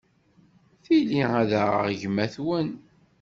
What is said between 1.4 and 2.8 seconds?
aɣeɣ gma-twen.